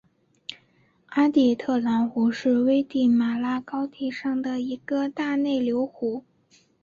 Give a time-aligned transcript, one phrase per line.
[1.09, 6.25] 阿蒂特兰湖是危地马拉高地上的一个大内流湖。